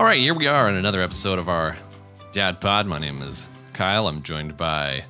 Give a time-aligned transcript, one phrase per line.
[0.00, 1.76] All right, here we are in another episode of our
[2.32, 2.86] Dad Pod.
[2.86, 4.08] My name is Kyle.
[4.08, 5.04] I'm joined by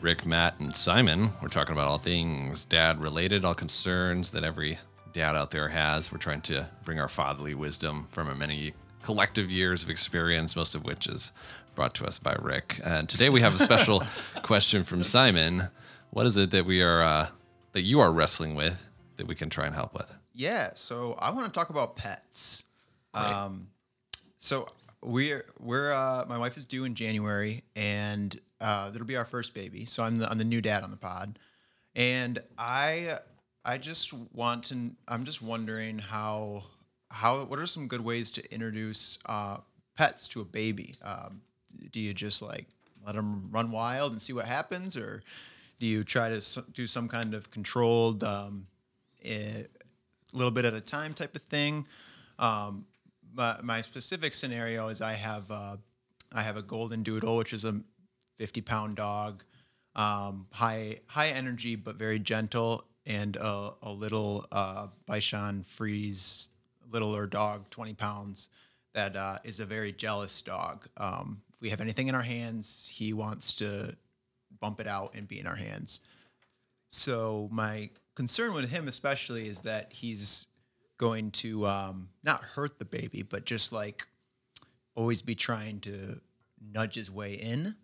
[0.00, 1.28] Rick, Matt, and Simon.
[1.42, 4.78] We're talking about all things dad related, all concerns that every
[5.12, 6.10] dad out there has.
[6.10, 10.74] We're trying to bring our fatherly wisdom from our many collective years of experience, most
[10.74, 11.32] of which is
[11.74, 12.80] brought to us by Rick.
[12.82, 14.02] And today we have a special
[14.42, 15.64] question from Simon.
[16.08, 17.28] What is it that we are uh,
[17.72, 18.82] that you are wrestling with
[19.18, 20.10] that we can try and help with?
[20.32, 22.64] Yeah, so I want to talk about pets.
[23.14, 23.30] Right.
[23.30, 23.68] Um,
[24.38, 24.68] so
[25.02, 29.54] we're we're uh, my wife is due in January, and uh, it'll be our first
[29.54, 29.84] baby.
[29.84, 31.38] So I'm the I'm the new dad on the pod,
[31.94, 33.18] and I
[33.64, 36.64] I just want to I'm just wondering how
[37.10, 39.58] how what are some good ways to introduce uh,
[39.96, 40.94] pets to a baby?
[41.02, 41.40] Um,
[41.92, 42.66] do you just like
[43.04, 45.22] let them run wild and see what happens, or
[45.78, 48.66] do you try to do some kind of controlled um,
[49.24, 49.62] eh,
[50.32, 51.86] little bit at a time type of thing.
[52.38, 52.84] Um,
[53.36, 55.76] my, my specific scenario is I have uh,
[56.32, 57.80] I have a golden doodle, which is a
[58.38, 59.44] 50 pound dog,
[59.94, 66.48] um, high high energy but very gentle, and a, a little uh, Bichon Frise
[66.90, 68.48] littler dog, 20 pounds,
[68.94, 70.86] that uh, is a very jealous dog.
[70.96, 73.96] Um, if we have anything in our hands, he wants to
[74.60, 76.00] bump it out and be in our hands.
[76.88, 80.46] So my concern with him especially is that he's
[80.98, 84.06] going to um, not hurt the baby, but just like
[84.94, 86.20] always be trying to
[86.72, 87.76] nudge his way in,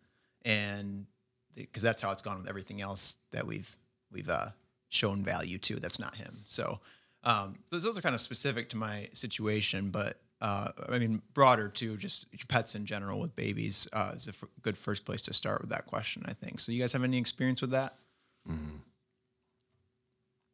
[0.44, 1.06] and
[1.54, 3.76] because that's how it's gone with everything else that we've
[4.10, 4.48] we've uh,
[4.88, 5.76] shown value to.
[5.76, 6.38] That's not him.
[6.46, 6.80] So
[7.24, 10.18] um, those, those are kind of specific to my situation, but.
[10.40, 14.42] Uh, I mean, broader too, just pets in general with babies uh, is a f-
[14.60, 16.58] good first place to start with that question, I think.
[16.58, 17.94] So, you guys have any experience with that?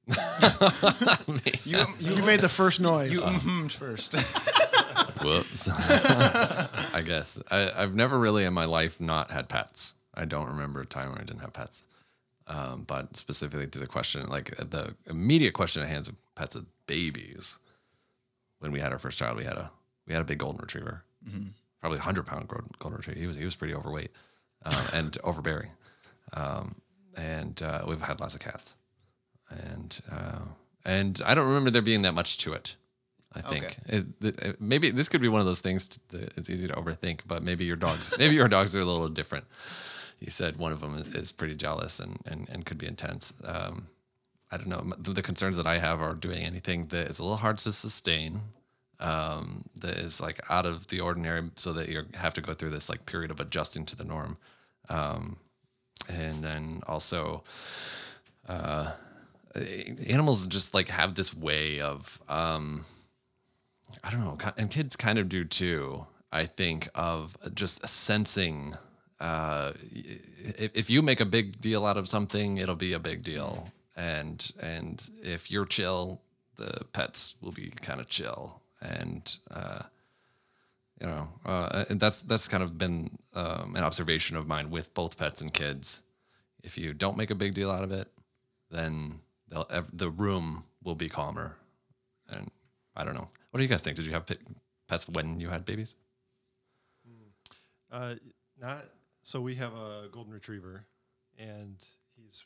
[1.65, 3.13] You, You made the first noise.
[3.13, 4.15] You mhm first.
[5.23, 5.69] Whoops.
[5.73, 9.95] I guess I, I've never really in my life not had pets.
[10.15, 11.83] I don't remember a time when I didn't have pets.
[12.47, 16.65] Um, but specifically to the question, like the immediate question at hands of pets of
[16.87, 17.59] babies.
[18.61, 19.71] When we had our first child, we had a
[20.07, 21.05] we had a big golden retriever,
[21.81, 23.21] probably a hundred pound golden, golden retriever.
[23.21, 24.11] He was he was pretty overweight
[24.65, 25.71] um, and overbearing,
[26.33, 26.75] um,
[27.17, 28.75] and uh, we've had lots of cats,
[29.51, 30.41] and uh,
[30.85, 32.75] and I don't remember there being that much to it.
[33.35, 33.77] I think Okay.
[33.87, 37.21] it, it, maybe this could be one of those things that it's easy to overthink,
[37.27, 39.45] but maybe your dogs, maybe your dogs are a little different.
[40.19, 43.35] You said one of them is, is pretty jealous and, and, and could be intense.
[43.45, 43.89] Um,
[44.51, 44.93] I don't know.
[44.99, 47.73] The, the concerns that I have are doing anything that is a little hard to
[47.73, 48.41] sustain,
[48.99, 52.71] um, that is like out of the ordinary, so that you have to go through
[52.71, 54.39] this like period of adjusting to the norm,
[54.89, 55.37] um,
[56.09, 57.45] and then also
[58.49, 58.93] uh,
[59.55, 62.85] animals just like have this way of um,
[64.05, 66.07] I don't know, and kids kind of do too.
[66.31, 68.77] I think of just sensing.
[69.19, 69.73] Uh,
[70.57, 74.51] if, you make a big deal out of something, it'll be a big deal, and
[74.61, 76.21] and if you're chill,
[76.57, 79.83] the pets will be kind of chill, and uh,
[81.01, 84.93] you know, uh, and that's that's kind of been um, an observation of mine with
[84.95, 86.03] both pets and kids.
[86.63, 88.09] If you don't make a big deal out of it,
[88.71, 89.21] then
[89.93, 91.57] the room will be calmer.
[92.29, 92.51] And
[92.95, 93.29] I don't know.
[93.51, 93.97] What do you guys think?
[93.97, 94.39] Did you have pet-
[94.89, 95.97] pets when you had babies?
[97.91, 98.15] Uh,
[98.61, 98.85] not
[99.23, 99.41] so.
[99.41, 100.85] We have a golden retriever,
[101.39, 101.83] and
[102.17, 102.45] he's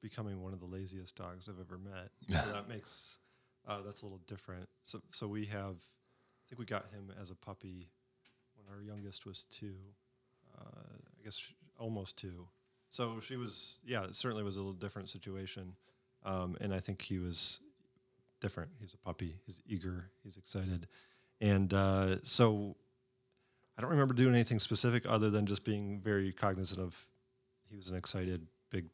[0.00, 2.10] becoming one of the laziest dogs I've ever met.
[2.44, 3.18] So that makes
[3.66, 4.68] uh, that's a little different.
[4.84, 7.88] So so we have, I think we got him as a puppy
[8.54, 9.74] when our youngest was two.
[10.56, 11.40] Uh, I guess
[11.78, 12.46] almost two.
[12.90, 14.04] So she was yeah.
[14.04, 15.74] It certainly was a little different situation,
[16.24, 17.60] um, and I think he was
[18.40, 18.70] different.
[18.80, 19.36] He's a puppy.
[19.46, 20.10] He's eager.
[20.22, 20.86] He's excited,
[21.40, 22.76] and uh, so
[23.76, 27.06] I don't remember doing anything specific other than just being very cognizant of
[27.68, 28.86] he was an excited, big,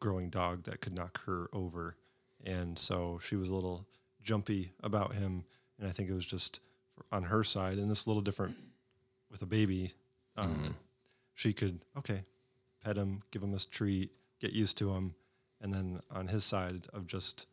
[0.00, 1.96] growing dog that could knock her over.
[2.44, 3.86] And so she was a little
[4.22, 5.44] jumpy about him.
[5.78, 6.60] And I think it was just
[7.10, 8.54] on her side, and this a little different
[9.30, 9.92] with a baby.
[10.36, 10.74] Um,
[11.34, 12.24] She could, okay,
[12.84, 14.10] pet him, give him a treat,
[14.40, 15.14] get used to him.
[15.60, 17.46] And then on his side of just,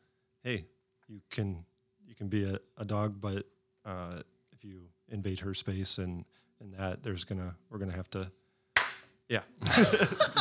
[0.43, 0.65] hey,
[1.07, 1.65] you can
[2.05, 3.45] you can be a, a dog, but
[3.85, 4.19] uh,
[4.51, 6.25] if you invade her space and
[6.59, 8.31] and that there's gonna we're gonna have to
[9.29, 9.41] yeah.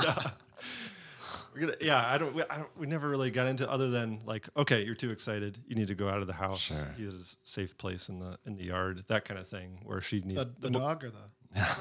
[0.02, 0.30] Yeah
[1.54, 4.20] we're gonna yeah I don't we, I don't we never really got into other than
[4.24, 6.60] like okay you're too excited you need to go out of the house.
[6.60, 6.94] Sure.
[6.96, 10.00] he is a safe place in the in the yard that kind of thing where
[10.00, 11.18] she needs The, the mo- dog or the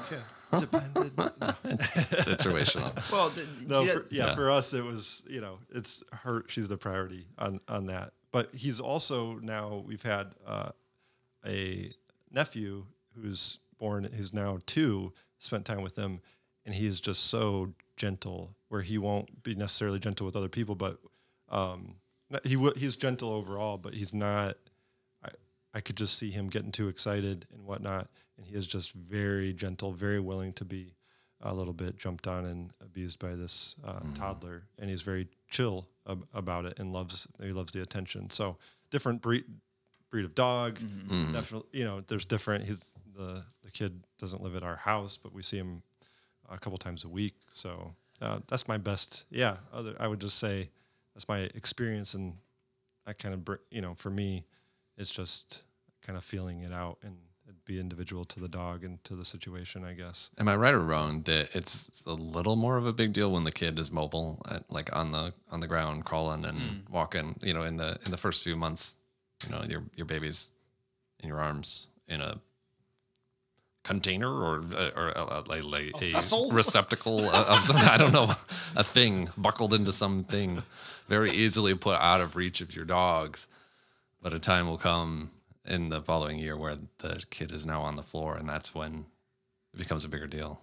[0.08, 0.18] kid?
[0.60, 1.12] depended
[2.18, 2.92] Situational.
[3.10, 4.34] well, the, no, yeah, for, yeah, Yeah.
[4.34, 6.44] for us it was you know it's her.
[6.48, 8.12] She's the priority on on that.
[8.32, 10.70] But he's also now we've had uh,
[11.46, 11.92] a
[12.30, 16.20] nephew who's born, who's now two, spent time with him,
[16.64, 18.54] and he is just so gentle.
[18.68, 20.98] Where he won't be necessarily gentle with other people, but
[21.50, 21.96] um,
[22.44, 24.56] he w- he's gentle overall, but he's not.
[25.22, 25.28] I
[25.74, 29.52] I could just see him getting too excited and whatnot, and he is just very
[29.52, 30.94] gentle, very willing to be
[31.40, 35.88] a little bit jumped on and abused by this uh, toddler, and he's very chill
[36.08, 38.30] ab- about it and loves he loves the attention.
[38.30, 38.56] So
[38.90, 39.44] different breed
[40.10, 40.78] breed of dog,
[41.32, 42.64] definitely you know there's different.
[42.64, 42.82] He's
[43.16, 45.82] the the kid doesn't live at our house, but we see him
[46.48, 47.34] a couple times a week.
[47.52, 49.24] So uh, that's my best.
[49.30, 50.70] Yeah, other I would just say
[51.14, 52.34] that's my experience, and
[53.04, 54.44] I kind of you know for me,
[54.96, 55.62] it's just
[56.06, 57.31] kind of feeling it out and it'd
[57.64, 60.30] be individual to the dog and to the situation, I guess.
[60.38, 63.44] Am I right or wrong that it's a little more of a big deal when
[63.44, 66.90] the kid is mobile, at, like on the on the ground, crawling and mm.
[66.90, 67.38] walking?
[67.42, 68.96] You know, in the in the first few months,
[69.44, 70.50] you know, your your baby's
[71.20, 72.40] in your arms in a
[73.84, 76.50] container or uh, or a, like, like a, vessel?
[76.52, 78.32] receptacle of of some I don't know
[78.76, 80.62] a thing buckled into something
[81.08, 83.46] very easily put out of reach of your dogs.
[84.22, 85.30] But a time will come
[85.64, 89.06] in the following year where the kid is now on the floor, and that's when
[89.74, 90.60] it becomes a bigger deal.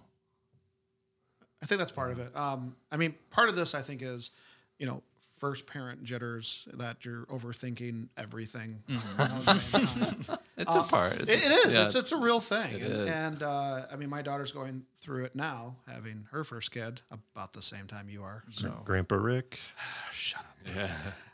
[1.62, 2.34] I think that's part of it.
[2.36, 4.30] Um, I mean, part of this I think is,
[4.78, 5.02] you know,
[5.38, 8.82] first parent jitters that you're overthinking everything.
[8.86, 9.86] you know, at the same
[10.24, 10.38] time.
[10.56, 11.12] It's a part.
[11.14, 11.74] It's Uh, It, a- it is.
[11.74, 11.84] yeah.
[11.84, 12.74] It's it's a real thing.
[12.74, 16.70] It and and uh, I mean, my daughter's going through it now, having her first
[16.72, 18.42] kid about the same time you are.
[18.50, 19.58] So Grandpa Rick.
[20.12, 20.74] shut up.
[20.76, 20.90] yeah.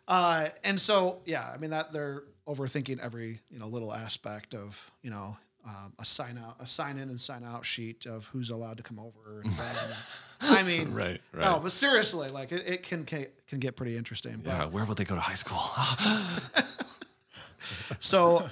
[0.09, 4.79] Uh, and so, yeah, I mean that they're overthinking every you know little aspect of
[5.03, 8.51] you know um, a sign out, a sign in and sign out sheet of who's
[8.51, 9.43] allowed to come over.
[9.43, 9.53] And.
[10.41, 11.45] I mean, Right, right.
[11.45, 14.41] No, but seriously, like it, it can, can can get pretty interesting.
[14.45, 15.59] But Yeah, where would they go to high school?
[18.01, 18.49] so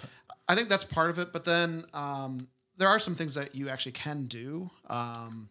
[0.48, 1.32] I think that's part of it.
[1.32, 2.48] But then um,
[2.78, 4.70] there are some things that you actually can do.
[4.88, 5.48] Um,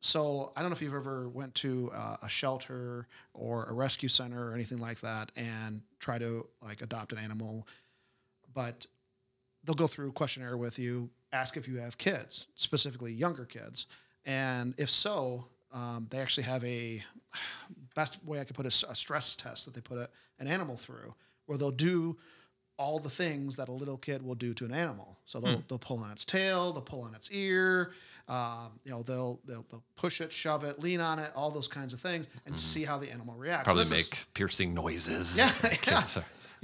[0.00, 4.08] so I don't know if you've ever went to uh, a shelter or a rescue
[4.08, 7.66] center or anything like that and try to like adopt an animal,
[8.54, 8.86] but
[9.64, 13.86] they'll go through a questionnaire with you, ask if you have kids, specifically younger kids,
[14.24, 17.02] and if so, um, they actually have a
[17.94, 20.08] best way I could put it, a stress test that they put a,
[20.38, 21.14] an animal through,
[21.46, 22.16] where they'll do
[22.76, 25.16] all the things that a little kid will do to an animal.
[25.26, 27.92] So they'll, they'll pull on its tail, they'll pull on its ear,
[28.28, 31.68] um, you know, they'll, they'll they'll push it, shove it, lean on it, all those
[31.68, 33.64] kinds of things, and see how the animal reacts.
[33.64, 35.36] Probably this make is- piercing noises.
[35.36, 35.52] Yeah,
[35.86, 36.02] yeah.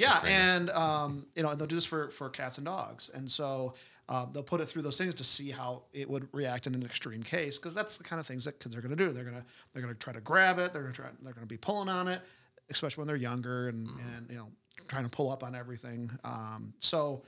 [0.01, 3.31] Yeah, and um, you know, and they'll do this for for cats and dogs, and
[3.31, 3.75] so
[4.09, 6.83] um, they'll put it through those things to see how it would react in an
[6.83, 9.13] extreme case, because that's the kind of things that kids are going to do.
[9.13, 10.73] They're gonna they're gonna try to grab it.
[10.73, 11.09] They're gonna try.
[11.23, 12.23] They're gonna be pulling on it,
[12.71, 14.49] especially when they're younger, and and you know,
[14.89, 16.11] trying to pull up on everything.
[16.25, 17.23] Um, so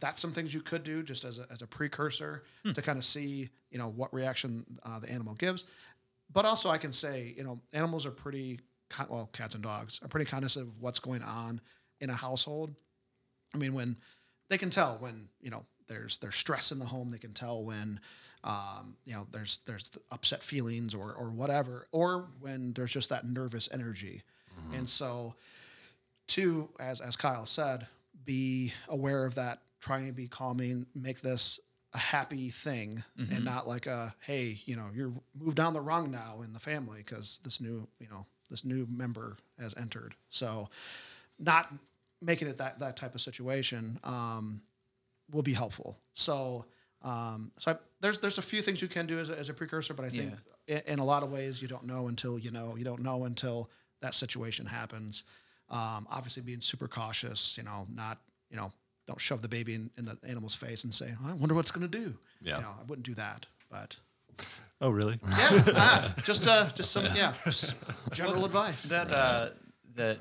[0.00, 3.04] that's some things you could do just as a, as a precursor to kind of
[3.04, 5.66] see you know what reaction uh, the animal gives
[6.32, 8.60] but also I can say, you know, animals are pretty,
[9.08, 11.60] well, cats and dogs are pretty cognizant of what's going on
[12.00, 12.74] in a household.
[13.54, 13.96] I mean, when
[14.48, 17.62] they can tell when you know there's there's stress in the home, they can tell
[17.64, 18.00] when
[18.44, 23.08] um, you know there's there's the upset feelings or or whatever, or when there's just
[23.10, 24.22] that nervous energy,
[24.74, 25.34] and so
[26.28, 27.86] to as as Kyle said,
[28.24, 29.60] be aware of that.
[29.80, 30.86] Try and be calming.
[30.94, 31.58] Make this
[31.92, 33.02] a happy thing
[33.34, 36.60] and not like a hey, you know, you're moved down the rung now in the
[36.60, 40.14] family because this new, you know, this new member has entered.
[40.28, 40.68] So,
[41.38, 41.72] not
[42.20, 44.62] making it that that type of situation um,
[45.32, 45.96] will be helpful.
[46.14, 46.64] So,
[47.02, 49.54] um, so I, there's there's a few things you can do as a, as a
[49.54, 50.32] precursor, but I think
[50.66, 52.76] in, in a lot of ways you don't know until you know.
[52.76, 53.70] You don't know until
[54.02, 55.22] that situation happens.
[55.70, 57.56] Um, obviously, being super cautious.
[57.56, 58.18] You know, not
[58.50, 58.72] you know,
[59.06, 61.88] don't shove the baby in, in the animal's face and say, "I wonder what's going
[61.88, 62.56] to do." Yeah.
[62.56, 63.96] You know, I wouldn't do that, but
[64.82, 65.20] Oh, really?
[65.28, 67.74] yeah, ah, just uh, just some yeah, just
[68.12, 68.84] general advice.
[68.84, 69.50] that uh
[69.94, 70.18] that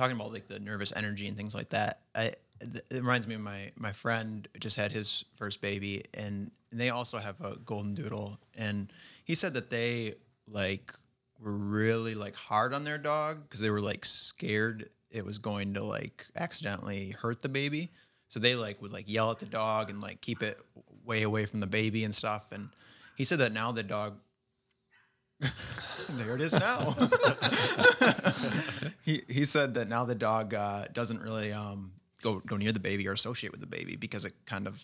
[0.00, 3.40] talking about like the nervous energy and things like that i it reminds me of
[3.40, 8.38] my my friend just had his first baby and they also have a golden doodle
[8.56, 8.92] and
[9.24, 10.14] he said that they
[10.46, 10.92] like
[11.40, 15.74] were really like hard on their dog because they were like scared it was going
[15.74, 17.90] to like accidentally hurt the baby.
[18.28, 20.58] So they like would like yell at the dog and like keep it
[21.04, 22.68] way away from the baby and stuff and
[23.16, 24.14] he said that now the dog
[26.16, 26.92] there it is now.
[29.02, 32.80] he he said that now the dog uh, doesn't really um, go go near the
[32.80, 34.82] baby or associate with the baby because it kind of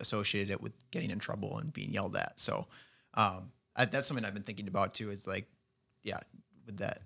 [0.00, 2.38] associated it with getting in trouble and being yelled at.
[2.38, 2.66] So
[3.14, 5.10] um, I, that's something I've been thinking about too.
[5.10, 5.46] Is like,
[6.02, 6.20] yeah,
[6.66, 7.00] with that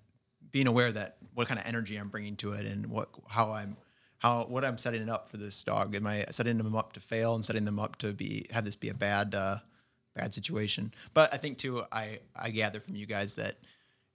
[0.51, 3.77] being aware that what kind of energy I'm bringing to it and what how I'm
[4.19, 5.95] how what I'm setting it up for this dog.
[5.95, 8.77] Am I setting them up to fail and setting them up to be have this
[8.77, 9.59] be a bad uh,
[10.19, 10.93] bad situation?
[11.15, 13.55] But I think too, I I gather from you guys that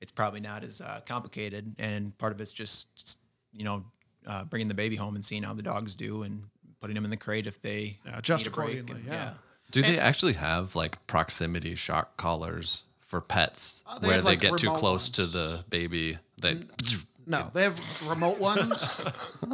[0.02, 3.20] it's probably not as uh, complicated, and part of it's just
[3.54, 3.84] you know
[4.28, 6.44] uh, bringing the baby home and seeing how the dogs do and
[6.82, 9.34] putting them in the crate if they Yeah, adjust need break accordingly, and- yeah.
[9.72, 14.32] Do they actually have like proximity shock collars for pets Uh, they where have, they
[14.32, 16.20] like, get too remote close to the baby?
[16.38, 16.60] They
[17.26, 19.02] No, they have remote ones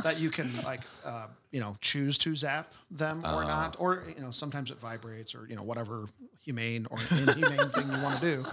[0.04, 4.22] that you can like, uh, you know, choose to zap them or not, or you
[4.22, 6.06] know, sometimes it vibrates or you know whatever
[6.42, 8.46] humane or inhumane thing you want to do.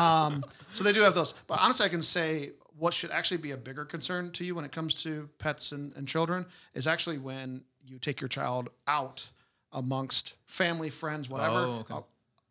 [0.00, 3.50] Um, so they do have those, but honestly, I can say what should actually be
[3.50, 7.18] a bigger concern to you when it comes to pets and, and children is actually
[7.18, 9.26] when you take your child out
[9.72, 11.94] amongst family, friends, whatever, Oh, okay.
[11.94, 12.00] uh,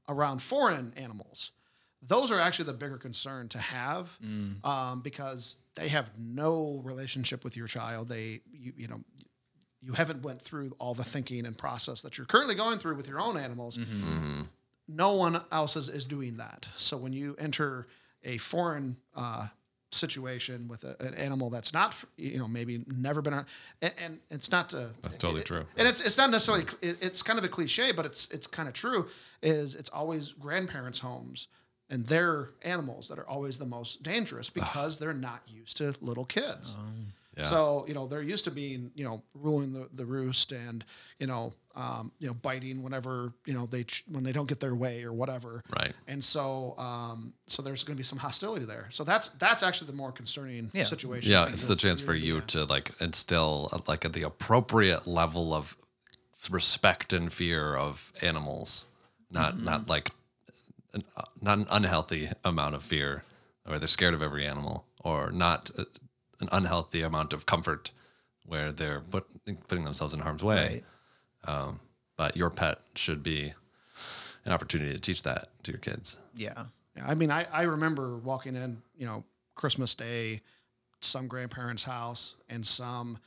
[0.09, 1.51] around foreign animals.
[2.05, 4.09] Those are actually the bigger concern to have
[4.63, 8.09] um, because they have no relationship with your child.
[8.09, 9.01] They, you, you know,
[9.81, 13.07] you haven't went through all the thinking and process that you're currently going through with
[13.07, 13.77] your own animals.
[13.77, 14.03] Mm-hmm.
[14.03, 14.41] Mm-hmm.
[14.89, 16.67] No one else is, is doing that.
[16.75, 17.87] So when you enter
[18.23, 19.47] a foreign uh,
[19.91, 23.45] situation with a, an animal that's not, you know, maybe never been, around,
[23.81, 25.65] and, and it's not to, That's totally true.
[25.77, 28.67] and it's it's not necessarily it, it's kind of a cliche, but it's it's kind
[28.67, 29.07] of true.
[29.43, 31.47] Is it's always grandparents' homes
[31.89, 36.25] and they're animals that are always the most dangerous because they're not used to little
[36.25, 36.75] kids.
[37.37, 37.43] Yeah.
[37.43, 40.83] So you know they're used to being you know ruling the, the roost and
[41.19, 44.59] you know um, you know biting whenever you know they ch- when they don't get
[44.59, 45.63] their way or whatever.
[45.79, 45.93] Right.
[46.07, 48.87] And so um, so there's going to be some hostility there.
[48.89, 50.85] So that's that's actually the more concerning Yeah.
[50.85, 51.31] situation.
[51.31, 55.77] Yeah, it's the chance for you to like instill uh, like the appropriate level of
[56.49, 58.87] respect and fear of animals,
[59.29, 60.09] not not like
[60.93, 63.23] an, uh, not an unhealthy amount of fear,
[63.65, 65.83] where they're scared of every animal, or not uh,
[66.39, 67.91] an unhealthy amount of comfort,
[68.45, 69.25] where they're put,
[69.67, 70.83] putting themselves in harm's way.
[71.45, 71.79] Um,
[72.15, 73.53] but your pet should be
[74.45, 76.17] an opportunity to teach that to your kids.
[76.35, 76.65] Yeah.
[76.95, 80.41] Yeah, I mean, I, I remember walking in, you know, Christmas Day,
[80.99, 83.19] some grandparents' house, and some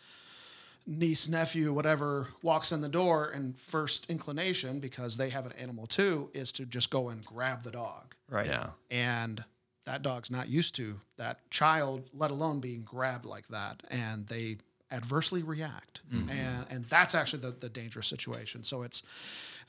[0.87, 5.87] niece, nephew, whatever, walks in the door, and first inclination, because they have an animal
[5.87, 8.15] too, is to just go and grab the dog.
[8.29, 8.47] Right.
[8.47, 8.71] Yeah.
[8.91, 9.45] And
[9.87, 13.83] that dog's not used to that child, let alone being grabbed like that.
[13.91, 14.59] And they
[14.93, 16.01] adversely react.
[16.13, 16.31] Mm-hmm.
[16.31, 18.65] And and that's actually the, the dangerous situation.
[18.65, 19.03] So it's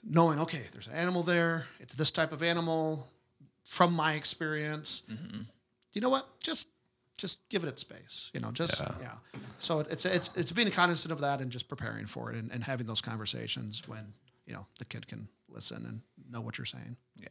[0.04, 3.08] knowing, okay, there's an animal there, it's this type of animal,
[3.64, 5.42] from my experience, mm-hmm.
[5.94, 6.26] you know what?
[6.42, 6.70] Just
[7.22, 8.32] just give it its space.
[8.34, 8.92] You know, just yeah.
[9.00, 9.40] Yeah.
[9.60, 12.52] So it, it's it's it's being cognizant of that and just preparing for it and,
[12.52, 14.12] and having those conversations when
[14.48, 16.98] you know the kid can listen and know what you're saying.
[17.16, 17.28] Yeah.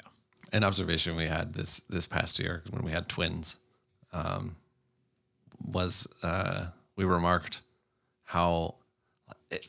[0.52, 3.58] an observation we had this this past year when we had twins
[4.12, 4.56] um,
[5.66, 6.66] was uh,
[6.96, 7.62] we remarked
[8.22, 8.76] how
[9.50, 9.68] it,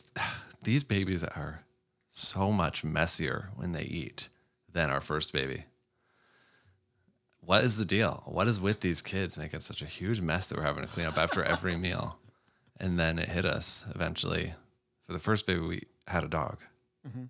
[0.62, 1.64] these babies are
[2.08, 4.28] so much messier when they eat
[4.72, 5.64] than our first baby.
[7.44, 8.22] What is the deal?
[8.26, 11.06] What is with these kids making such a huge mess that we're having to clean
[11.06, 12.18] up after every meal?
[12.78, 14.54] And then it hit us eventually.
[15.06, 16.58] For the first baby, we had a dog.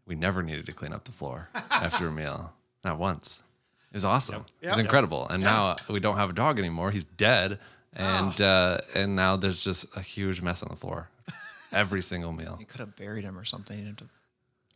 [0.07, 2.52] We never needed to clean up the floor after a meal,
[2.85, 3.42] not once.
[3.90, 4.45] It was awesome.
[4.61, 5.26] It was incredible.
[5.28, 6.90] And now we don't have a dog anymore.
[6.90, 7.59] He's dead,
[7.95, 11.09] and uh, and now there's just a huge mess on the floor
[11.73, 12.57] every single meal.
[12.61, 13.78] You could have buried him or something.
[13.78, 14.14] You didn't have to-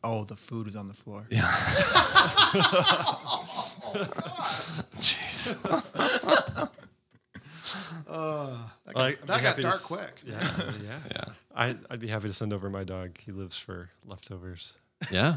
[0.04, 1.26] Oh, the food was on the floor.
[1.30, 1.42] Yeah.
[4.98, 5.25] Jeez.
[8.08, 10.22] Uh, that got, Like, I'd be that got happy to dark s- quick.
[10.24, 10.50] Yeah,
[10.84, 10.98] yeah.
[11.10, 11.24] Yeah.
[11.54, 13.18] I, I'd be happy to send over my dog.
[13.18, 14.74] He lives for leftovers.
[15.10, 15.36] Yeah.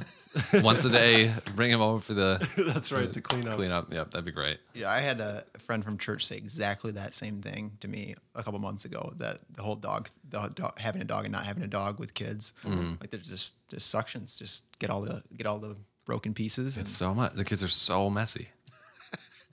[0.62, 3.56] Once a day, bring him over for the That's right, the cleanup.
[3.58, 3.92] cleanup.
[3.92, 4.60] Yep, that'd be great.
[4.74, 8.44] Yeah, I had a friend from church say exactly that same thing to me a
[8.44, 9.12] couple months ago.
[9.18, 12.13] That the whole dog, the dog, having a dog and not having a dog with
[12.13, 12.54] kids,
[13.01, 15.75] like there's just just suctions, just get all the get all the
[16.06, 16.78] broken pieces.
[16.78, 17.34] And It's so much.
[17.34, 18.48] The kids are so messy.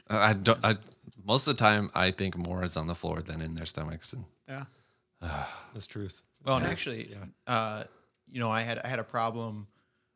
[0.08, 0.58] I don't.
[0.64, 0.76] I
[1.24, 4.12] most of the time I think more is on the floor than in their stomachs.
[4.12, 4.64] And Yeah.
[5.74, 6.22] That's truth.
[6.44, 7.14] well, and actually,
[7.46, 7.84] uh,
[8.30, 9.66] you know, I had I had a problem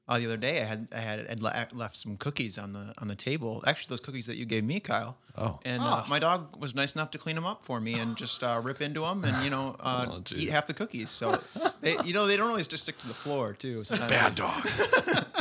[0.06, 0.60] uh, the other day.
[0.62, 3.64] I had I had I'd le- left some cookies on the on the table.
[3.66, 5.16] Actually, those cookies that you gave me, Kyle.
[5.36, 5.58] Oh.
[5.64, 8.42] And uh, my dog was nice enough to clean them up for me and just
[8.44, 11.10] uh, rip into them and you know uh, Oh, eat half the cookies.
[11.10, 11.40] So
[11.80, 13.82] they, you know, they don't always just stick to the floor too.
[13.84, 14.68] Sometimes bad they- dog.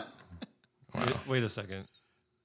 [0.96, 1.86] Wait, wait a second.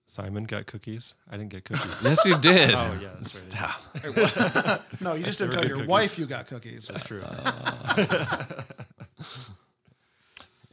[0.07, 1.15] Simon got cookies.
[1.31, 2.03] I didn't get cookies.
[2.05, 2.71] yes, you did.
[2.75, 4.31] Oh, yeah, that's right.
[4.31, 4.83] Stop.
[5.01, 5.89] No, you just didn't tell your cookies.
[5.89, 6.89] wife you got cookies.
[6.89, 7.23] That's true.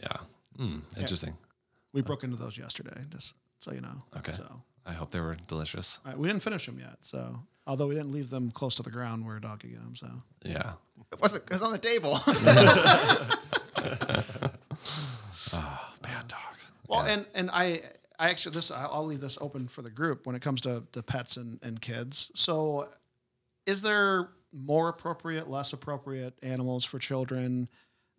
[0.01, 0.17] Yeah.
[0.57, 1.37] Hmm, interesting.
[1.93, 4.01] We broke into those yesterday, just so you know.
[4.17, 4.31] Okay.
[4.31, 5.99] So I hope they were delicious.
[6.05, 8.83] All right, we didn't finish them yet, so although we didn't leave them close to
[8.83, 9.95] the ground where a dog could get them.
[9.95, 10.07] So
[10.43, 10.73] Yeah.
[11.11, 11.43] It wasn't.
[11.45, 12.17] It was on the table.
[15.53, 16.65] Oh, bad dogs.
[16.87, 17.81] Well, and and I
[18.21, 21.01] I actually this I'll leave this open for the group when it comes to, to
[21.01, 22.31] pets and, and kids.
[22.35, 22.87] So,
[23.65, 27.67] is there more appropriate, less appropriate animals for children?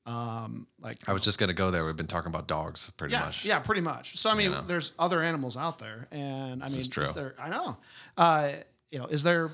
[0.05, 1.87] Um, like I was just gonna go there.
[1.87, 3.45] We've been talking about dogs pretty yeah, much.
[3.45, 4.19] yeah, pretty much.
[4.19, 4.63] So I mean, You know?
[4.67, 7.07] there's other animals out there, and I This mean, is true.
[7.15, 7.37] there?
[7.39, 7.77] I know.
[8.17, 8.53] Uh,
[8.91, 9.53] you know, is there?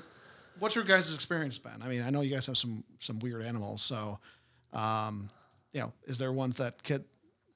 [0.57, 1.79] What's your guys' experience been?
[1.83, 4.17] I mean, I know you guys have some some weird animals, so
[4.73, 5.29] um,
[5.73, 7.05] you know, is there ones that kid?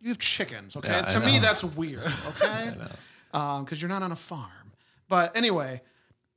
[0.04, 0.90] You have chickens, okay?
[0.90, 2.74] Yeah, I to me, that's weird, okay?
[3.32, 4.52] Because you're not on a farm.
[5.08, 5.82] But anyway,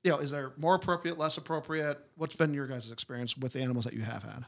[0.05, 1.99] you know, is there more appropriate, less appropriate?
[2.17, 4.45] What's been your guys' experience with the animals that you have had?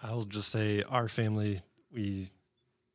[0.00, 2.28] I'll just say our family, we,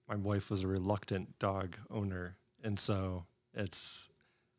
[0.08, 2.36] my wife was a reluctant dog owner.
[2.64, 4.08] And so it's,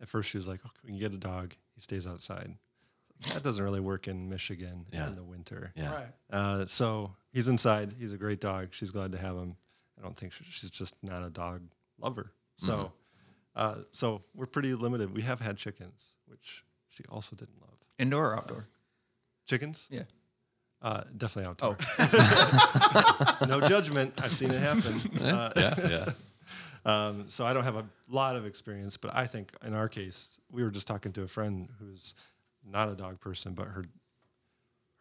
[0.02, 1.54] at first she was like, oh, we can get a dog.
[1.74, 2.56] He stays outside.
[3.32, 5.06] That doesn't really work in Michigan Yeah.
[5.06, 5.72] in the winter.
[5.76, 5.92] Yeah.
[5.94, 6.06] Right.
[6.30, 7.94] Uh, so he's inside.
[7.98, 8.68] He's a great dog.
[8.72, 9.56] She's glad to have him.
[9.98, 11.62] I don't think she, she's just not a dog
[11.98, 12.32] lover.
[12.56, 12.92] So,
[13.56, 15.14] uh, so we're pretty limited.
[15.14, 17.76] We have had chickens, which she also didn't love.
[17.98, 18.66] Indoor or outdoor?
[19.46, 19.88] Chickens?
[19.90, 20.02] Yeah.
[20.82, 21.70] Uh, definitely Oh.
[21.72, 21.76] outdoor.
[23.48, 24.14] no judgment.
[24.22, 25.00] I've seen it happen.
[25.22, 25.74] Uh, Yeah.
[25.88, 26.12] Yeah.
[27.08, 30.38] um, so I don't have a lot of experience, but I think in our case,
[30.50, 32.14] we were just talking to a friend who's
[32.66, 33.84] not a dog person, but her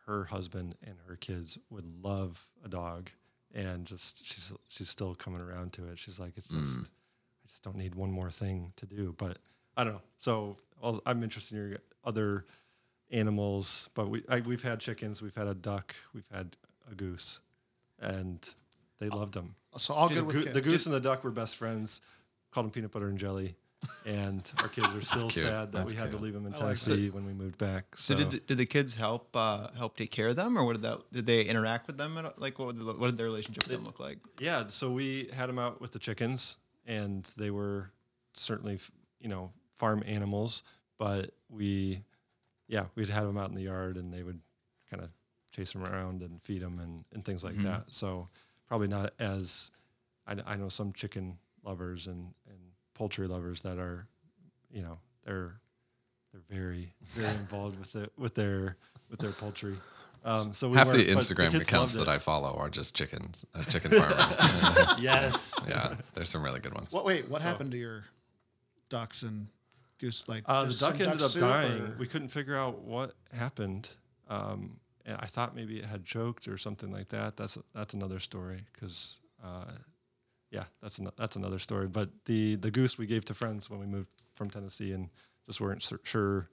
[0.09, 3.11] her husband and her kids would love a dog,
[3.53, 5.97] and just she's she's still coming around to it.
[5.99, 6.83] She's like, it's just mm.
[6.85, 9.13] I just don't need one more thing to do.
[9.17, 9.37] But
[9.77, 10.01] I don't know.
[10.17, 12.45] So I'll, I'm interested in your other
[13.11, 16.55] animals, but we I, we've had chickens, we've had a duck, we've had
[16.91, 17.39] a goose,
[17.99, 18.39] and
[18.99, 19.55] they uh, loved them.
[19.77, 20.53] So all The, good with goo- kids.
[20.55, 22.01] the goose and the duck were best friends.
[22.51, 23.55] Called them peanut butter and jelly,
[24.05, 25.45] and our kids are still cute.
[25.45, 26.65] sad that That's we had to leave them in I like.
[26.79, 27.95] Tennessee when we moved back.
[27.95, 30.73] So, So, did, did the kids help uh, help take care of them, or what
[30.73, 30.99] did that?
[31.11, 32.17] Did they interact with them?
[32.17, 34.17] At, like, what, would the, what did their relationship with them look like?
[34.39, 37.91] yeah, so we had them out with the chickens, and they were
[38.33, 38.79] certainly
[39.19, 40.63] you know farm animals,
[40.97, 42.03] but we
[42.67, 44.39] yeah we'd had them out in the yard, and they would
[44.89, 45.09] kind of
[45.51, 47.85] chase them around and feed them and, and things like that.
[47.89, 48.27] So
[48.67, 49.71] probably not as
[50.27, 52.59] I, I know some chicken lovers and, and
[52.99, 54.05] poultry lovers that are
[54.69, 55.53] you know they're
[56.33, 58.75] they're very very involved with it with their
[59.09, 59.75] with their poultry.
[60.25, 62.09] Um, so we Half the Instagram kids accounts that.
[62.09, 64.35] I follow are just chickens, uh, chicken farmers.
[64.99, 66.91] yes yeah, there's some really good ones.
[66.91, 67.05] What?
[67.05, 68.03] Wait, what So- happened to your
[68.89, 69.47] ducks and
[69.97, 70.27] goose?
[70.27, 71.81] Like Uh, the duck some ended up dying.
[71.83, 73.87] or- We couldn't figure out what happened,
[74.27, 77.37] um, and I thought maybe it had choked or something like that.
[77.37, 79.71] That's that's another story because, uh,
[80.51, 81.87] yeah, that's an, that's another story.
[81.87, 85.09] But the the goose we gave to friends when we moved from Tennessee and
[85.47, 86.49] just weren't sure.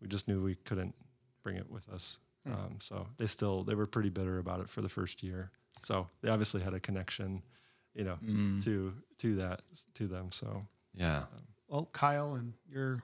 [0.00, 0.94] We just knew we couldn't
[1.42, 2.18] bring it with us.
[2.46, 2.52] Hmm.
[2.52, 5.50] Um, so they still they were pretty bitter about it for the first year.
[5.80, 7.42] So they obviously had a connection,
[7.94, 8.62] you know, mm.
[8.64, 9.62] to to that
[9.94, 10.30] to them.
[10.32, 11.18] So Yeah.
[11.18, 13.02] Um, well, Kyle and your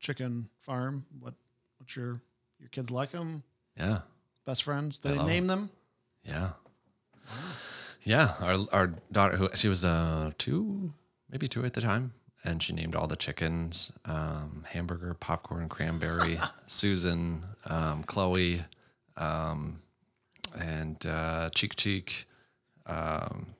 [0.00, 1.06] chicken farm.
[1.20, 1.34] What?
[1.78, 2.20] What's your
[2.58, 3.42] your kids like them?
[3.76, 4.00] Yeah.
[4.44, 4.98] Best friends?
[4.98, 5.70] Did I they love name them?
[6.24, 6.50] Yeah.
[8.04, 8.34] Yeah.
[8.40, 10.92] Our our daughter who she was uh two,
[11.30, 12.12] maybe two at the time.
[12.44, 18.64] And she named all the chickens, um, hamburger, popcorn, cranberry, Susan, um, Chloe,
[19.16, 19.80] um,
[20.58, 22.26] and uh, Cheek Cheek,
[22.86, 23.54] um,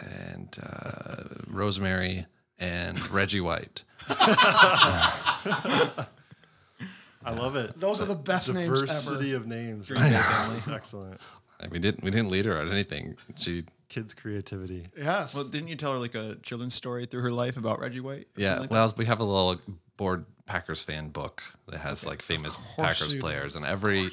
[0.00, 2.24] and uh, Rosemary,
[2.60, 3.82] and Reggie White.
[7.22, 7.78] I love it.
[7.78, 8.86] Those are the best names ever.
[8.86, 9.88] diversity of names.
[9.88, 10.24] Green Bay Right?
[10.24, 10.54] family.
[10.56, 11.20] That's excellent.
[11.60, 13.16] And we didn't we didn't lead her on anything.
[13.36, 14.86] She Kids' creativity.
[14.96, 15.34] Yes.
[15.34, 18.28] Well, didn't you tell her like a children's story through her life about Reggie White?
[18.36, 19.60] Yeah, like well, we have a little
[19.96, 23.20] board Packers fan book that has like famous Packers you do.
[23.20, 24.10] players, and every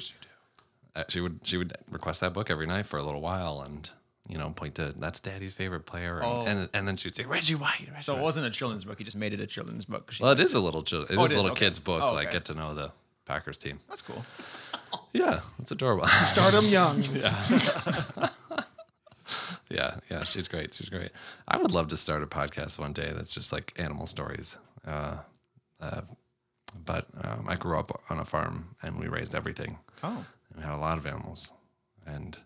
[0.96, 3.88] uh, she would she would request that book every night for a little while, and
[4.28, 6.44] you know point to that's Daddy's favorite player, and Oh.
[6.44, 7.86] and, and then she'd say Reggie White.
[7.90, 8.98] Reggie So it White." wasn't a children's book.
[8.98, 10.12] He just made it a children's book.
[10.20, 11.66] well, it is a little chil- it Oh, is it a little Okay.
[11.66, 12.90] kids book, Oh, like get to know the
[13.26, 13.78] Packers team.
[13.88, 14.24] That's cool.
[15.12, 16.06] Yeah, it's adorable.
[16.06, 17.02] Start them young.
[17.04, 18.28] yeah,
[19.70, 20.74] yeah, yeah, she's great.
[20.74, 21.10] She's great.
[21.46, 24.56] I would love to start a podcast one day that's just like animal stories.
[24.86, 25.18] Uh,
[25.80, 26.00] uh,
[26.84, 29.78] but um, I grew up on a farm and we raised everything.
[30.02, 30.24] Oh,
[30.56, 31.50] We had a lot of animals,
[32.06, 32.36] and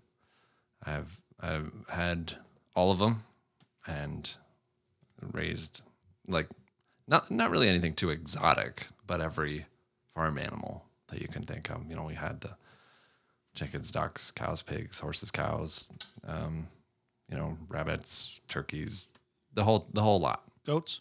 [0.85, 2.35] I've I've had
[2.75, 3.25] all of them,
[3.87, 4.31] and
[5.33, 5.83] raised
[6.27, 6.49] like
[7.07, 9.67] not not really anything too exotic, but every
[10.15, 11.89] farm animal that you can think of.
[11.89, 12.51] You know, we had the
[13.55, 15.93] chickens, ducks, cows, pigs, horses, cows,
[16.27, 16.67] um,
[17.29, 19.07] you know, rabbits, turkeys,
[19.55, 20.43] the whole the whole lot.
[20.67, 21.01] Goats.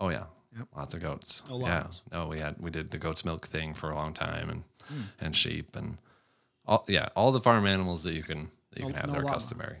[0.00, 0.24] Oh yeah,
[0.56, 0.68] Yep.
[0.76, 1.42] lots of goats.
[1.48, 4.50] No yeah, no, we had we did the goat's milk thing for a long time,
[4.50, 5.02] and Hmm.
[5.20, 5.98] and sheep and
[6.66, 9.12] all yeah, all the farm animals that you can that you No- can have no
[9.12, 9.36] that are llama.
[9.36, 9.76] customary.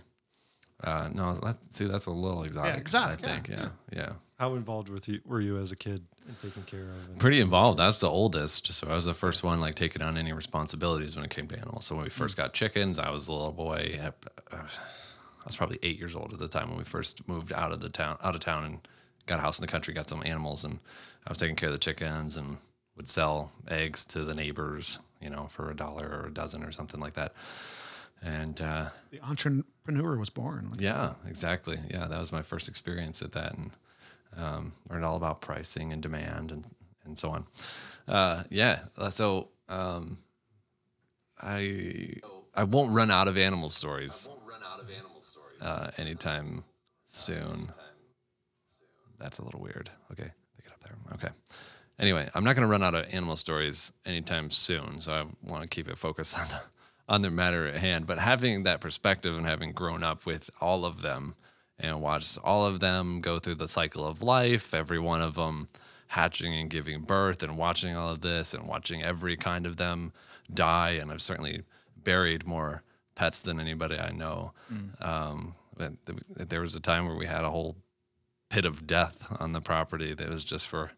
[0.84, 2.80] Uh, no, that, see that's a little exotic.
[2.80, 3.48] exotic, I yeah, think.
[3.48, 4.12] Yeah, yeah.
[4.42, 7.10] How involved with you were you as a kid in taking care of?
[7.12, 7.78] And Pretty involved.
[7.78, 8.72] That's the oldest.
[8.72, 11.56] So I was the first one like taking on any responsibilities when it came to
[11.56, 11.84] animals.
[11.84, 14.00] So when we first got chickens, I was a little boy.
[14.02, 14.08] I
[14.52, 14.64] I
[15.46, 17.88] was probably eight years old at the time when we first moved out of the
[17.88, 18.88] town, out of town, and
[19.26, 20.80] got a house in the country, got some animals, and
[21.24, 22.56] I was taking care of the chickens and
[22.96, 26.72] would sell eggs to the neighbors, you know, for a dollar or a dozen or
[26.72, 27.32] something like that.
[28.20, 30.70] And uh, The entrepreneur was born.
[30.72, 31.78] Like, yeah, exactly.
[31.88, 33.70] Yeah, that was my first experience at that, and
[34.36, 36.64] um, learned all about pricing and demand and
[37.04, 37.46] and so on.
[38.08, 40.18] Uh, yeah, uh, so um,
[41.40, 42.14] I
[42.54, 44.28] I won't run out of animal stories.
[44.80, 46.64] of animal stories uh, anytime
[47.06, 47.70] soon.
[49.18, 49.90] That's a little weird.
[50.10, 50.96] Okay, pick it up there.
[51.14, 51.28] Okay.
[51.98, 55.62] Anyway, I'm not going to run out of animal stories anytime soon, so I want
[55.62, 56.60] to keep it focused on the
[57.08, 58.06] on the matter at hand.
[58.06, 61.34] But having that perspective and having grown up with all of them
[61.78, 65.68] and watched all of them go through the cycle of life, every one of them
[66.08, 70.12] hatching and giving birth, and watching all of this and watching every kind of them
[70.54, 71.62] die, and I've certainly
[72.04, 72.82] buried more
[73.14, 74.52] pets than anybody I know.
[75.00, 75.92] Um, th-
[76.36, 77.76] there was a time where we had a whole
[78.50, 80.90] pit of death on the property that was just for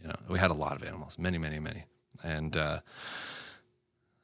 [0.00, 1.84] you know we had a lot of animals many many many
[2.22, 2.78] and uh,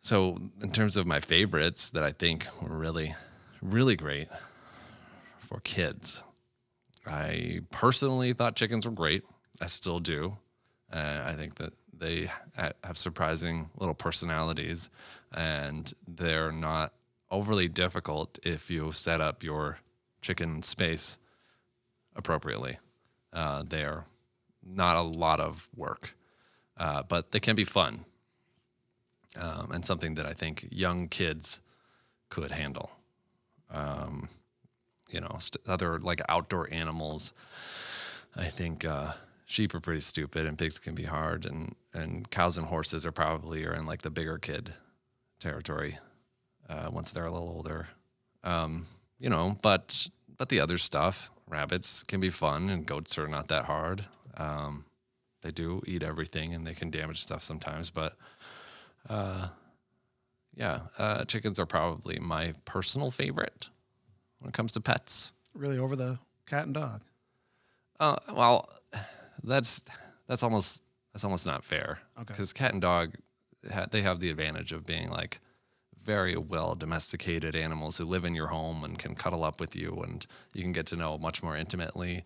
[0.00, 3.12] so in terms of my favorites that i think were really
[3.60, 4.28] really great
[5.50, 6.22] for kids
[7.06, 9.24] i personally thought chickens were great
[9.60, 10.36] i still do
[10.92, 14.88] uh, i think that they ha- have surprising little personalities
[15.34, 16.94] and they're not
[17.30, 19.78] overly difficult if you set up your
[20.22, 21.18] chicken space
[22.16, 22.78] appropriately.
[23.32, 24.04] Uh, they're
[24.64, 26.14] not a lot of work,
[26.76, 28.04] uh, but they can be fun
[29.40, 31.60] um, and something that I think young kids
[32.28, 32.90] could handle.
[33.70, 34.28] Um,
[35.10, 37.32] you know, st- other like outdoor animals.
[38.36, 39.12] I think uh,
[39.46, 43.12] sheep are pretty stupid, and pigs can be hard, and and cows and horses are
[43.12, 44.72] probably are in like the bigger kid
[45.40, 45.98] territory
[46.68, 47.88] uh, once they're a little older.
[48.44, 48.86] Um,
[49.18, 53.48] you know, but but the other stuff, rabbits can be fun, and goats are not
[53.48, 54.04] that hard.
[54.36, 54.84] Um,
[55.42, 57.90] they do eat everything, and they can damage stuff sometimes.
[57.90, 58.16] But
[59.08, 59.48] uh,
[60.54, 63.68] yeah, uh, chickens are probably my personal favorite
[64.40, 65.32] when it comes to pets.
[65.54, 67.02] Really over the cat and dog.
[67.98, 68.68] Uh, well,
[69.44, 69.82] that's
[70.26, 71.98] that's almost that's almost not fair.
[72.18, 72.32] Okay.
[72.32, 73.14] Because cat and dog,
[73.90, 75.40] they have the advantage of being like
[76.02, 80.02] very well domesticated animals who live in your home and can cuddle up with you,
[80.02, 82.24] and you can get to know much more intimately.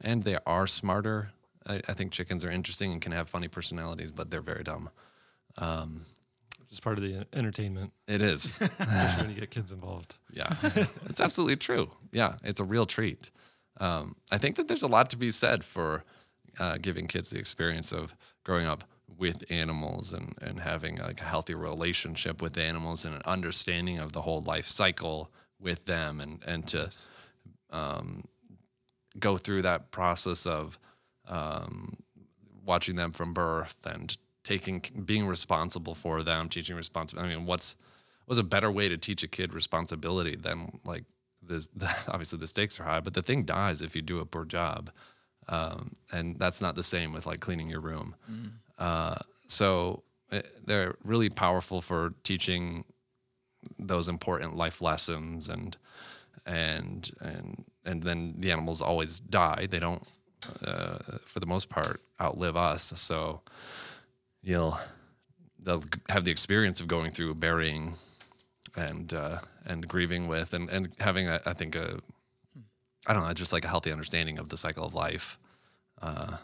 [0.00, 1.30] And they are smarter.
[1.66, 4.90] I, I think chickens are interesting and can have funny personalities, but they're very dumb.
[5.56, 6.00] which
[6.74, 8.44] is part of the entertainment, It is.
[8.60, 10.16] especially when you get kids involved.
[10.32, 10.54] Yeah,
[11.06, 11.90] it's absolutely true.
[12.12, 13.30] Yeah, it's a real treat.
[13.80, 16.04] Um, I think that there's a lot to be said for
[16.58, 18.84] uh, giving kids the experience of growing up
[19.16, 24.12] with animals and, and having like a healthy relationship with animals and an understanding of
[24.12, 26.90] the whole life cycle with them and, and to
[27.70, 28.24] um,
[29.18, 30.78] go through that process of
[31.28, 31.96] um,
[32.64, 37.34] watching them from birth and taking being responsible for them, teaching responsibility.
[37.34, 37.74] I mean, what's
[38.26, 41.04] what's a better way to teach a kid responsibility than like
[41.42, 41.68] this?
[42.08, 44.90] Obviously, the stakes are high, but the thing dies if you do a poor job,
[45.48, 48.14] um, and that's not the same with like cleaning your room.
[48.78, 50.02] Uh, so
[50.32, 52.84] eh, they're really powerful for teaching
[53.78, 55.76] those important life lessons and
[56.46, 60.02] and and and then the animals always die they don't
[60.66, 63.40] uh, for the most part outlive us so
[64.44, 64.78] you'll
[65.62, 67.94] they'll have the experience of going through burying
[68.76, 71.98] and uh, and grieving with and and having a, I think a
[73.06, 75.38] I don't know just like a healthy understanding of the cycle of life
[76.02, 76.36] uh,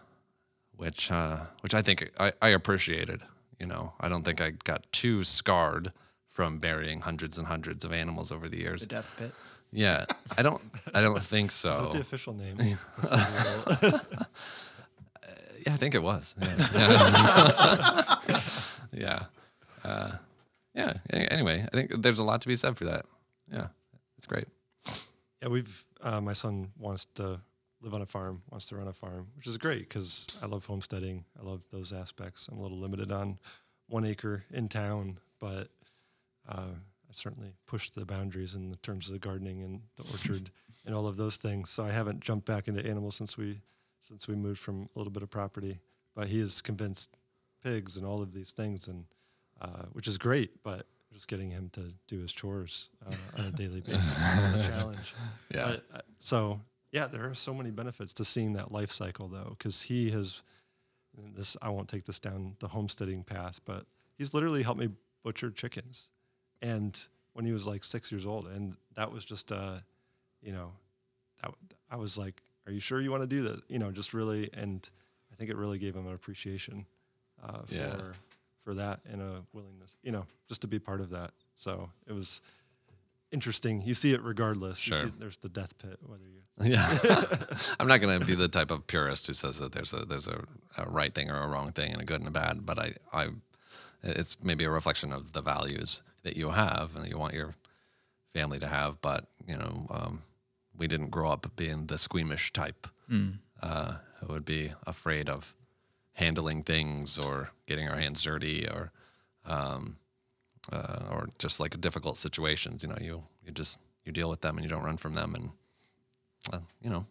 [0.76, 3.20] which uh, which I think I, I appreciated
[3.58, 5.92] you know I don't think I got too scarred
[6.28, 9.32] from burying hundreds and hundreds of animals over the years The death pit.
[9.72, 10.06] yeah
[10.38, 10.62] I don't
[10.94, 12.56] I don't think so Is that the official name?
[15.64, 16.34] That's the real- Yeah, I think it was.
[16.40, 18.16] Yeah.
[18.92, 19.24] Yeah.
[19.84, 19.88] yeah.
[19.90, 20.12] Uh,
[20.74, 20.94] yeah.
[21.10, 23.06] Anyway, I think there's a lot to be said for that.
[23.52, 23.68] Yeah.
[24.18, 24.46] It's great.
[25.42, 27.40] yeah, we've uh, my son wants to
[27.82, 30.66] live on a farm, wants to run a farm, which is great because I love
[30.66, 31.24] homesteading.
[31.40, 32.48] I love those aspects.
[32.50, 33.38] I'm a little limited on
[33.88, 35.68] one acre in town, but
[36.48, 40.50] uh, I certainly pushed the boundaries in the terms of the gardening and the orchard
[40.84, 41.70] and all of those things.
[41.70, 43.60] So I haven't jumped back into animals since we
[44.00, 45.80] since we moved from a little bit of property.
[46.14, 47.16] But he is convinced
[47.62, 49.04] pigs and all of these things, and
[49.60, 50.62] uh, which is great.
[50.62, 54.68] But just getting him to do his chores uh, on a daily basis is a
[54.68, 55.14] challenge.
[55.54, 55.66] Yeah.
[55.66, 56.60] But, uh, so
[56.92, 60.42] yeah, there are so many benefits to seeing that life cycle though, because he has
[61.36, 61.56] this.
[61.60, 63.86] I won't take this down the homesteading path, but
[64.18, 64.88] he's literally helped me
[65.22, 66.10] butcher chickens,
[66.62, 66.98] and
[67.32, 69.78] when he was like six years old, and that was just uh,
[70.42, 70.72] you know,
[71.42, 71.52] that,
[71.90, 74.50] I was like, "Are you sure you want to do that?" You know, just really,
[74.52, 74.88] and
[75.32, 76.86] I think it really gave him an appreciation
[77.42, 78.00] uh, for Yeah.
[78.64, 81.32] for that and a willingness, you know, just to be part of that.
[81.56, 82.40] So it was
[83.32, 83.80] interesting.
[83.82, 84.86] You see it regardless.
[84.86, 85.06] You Sure.
[85.08, 86.98] see there's the death pit, whether you Yeah,
[87.80, 90.26] I'm not going to be the type of purist who says that there's a there's
[90.28, 90.44] a,
[90.76, 92.66] a right thing or a wrong thing and a good and a bad.
[92.66, 93.28] But I, I,
[94.02, 97.54] it's maybe a reflection of the values that you have and that you want your
[98.34, 99.00] family to have.
[99.00, 100.22] But you know, um,
[100.80, 102.88] we didn't grow up being the squeamish type
[103.62, 105.54] uh, who would be afraid of
[106.14, 108.90] handling things or getting our hands dirty or,
[109.44, 109.96] um,
[110.72, 112.82] uh, or just like difficult situations.
[112.82, 115.34] You know, you you just you deal with them and you don't run from them
[115.34, 115.50] and
[116.50, 117.04] well, you know,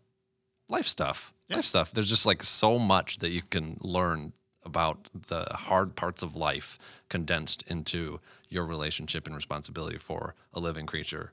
[0.68, 1.34] life stuff.
[1.50, 1.92] Life stuff.
[1.92, 4.34] There's just like so much that you can learn
[4.66, 6.78] about the hard parts of life
[7.10, 11.32] condensed into your relationship and responsibility for a living creature.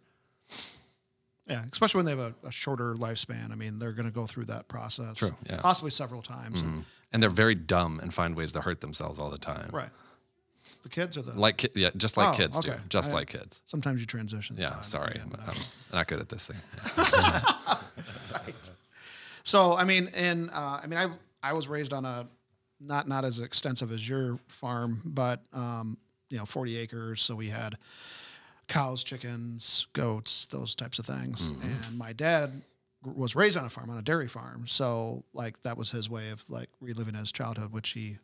[1.48, 3.52] Yeah, especially when they have a, a shorter lifespan.
[3.52, 5.61] I mean, they're going to go through that process, True, yeah.
[5.61, 6.61] possibly several times.
[6.61, 9.70] and- And they're very dumb and find ways to hurt themselves all the time.
[9.72, 9.90] right.
[10.82, 12.70] The kids are the Like ki- yeah, just like Oh, kids do.
[12.70, 12.80] okay.
[12.88, 13.61] Just I- like kids.
[13.64, 14.56] Sometimes you transition.
[14.59, 15.20] Yeah, side sorry.
[15.28, 15.56] but, I'm
[15.92, 16.56] not good at this thing.
[18.32, 18.70] Right.
[19.44, 21.09] So I mean, and uh, I mean, I
[21.42, 22.26] I was raised on a
[22.80, 25.96] not not as extensive as your farm, but um,
[26.28, 27.22] you know, forty acres.
[27.22, 27.78] So we had
[28.68, 31.46] cows, chickens, goats, those types of things.
[31.62, 32.50] And my dad
[33.05, 34.66] was raised on a farm, on a dairy farm.
[34.66, 38.18] So like that was his way of like reliving his childhood, which he